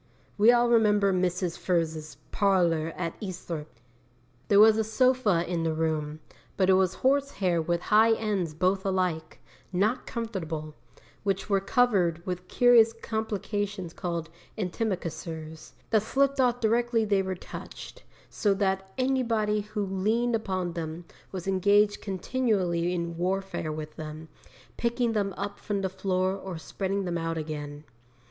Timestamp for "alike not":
8.83-10.07